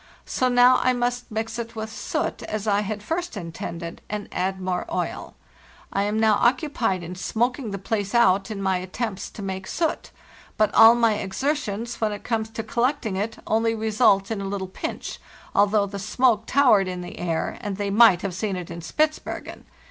[0.25, 4.59] So now I must mix it with soot, as I had first intended, and add
[4.59, 5.35] more oil.
[5.93, 10.09] I am now occupied in smoking the place out in my attempts to make soot;
[10.57, 14.67] but all my exertions, when it comes to collecting it, only result in a little
[14.67, 15.19] pinch,
[15.53, 19.65] although the smoke towered in the air, and they might have seen it in Spitzbergen.